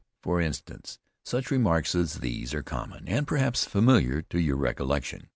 [0.23, 5.29] For instance, such remarks as these are common, and perhaps familiar to your recollection.